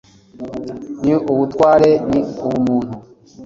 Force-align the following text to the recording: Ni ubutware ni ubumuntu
Ni 1.05 1.13
ubutware 1.31 1.91
ni 2.11 2.21
ubumuntu 2.45 2.95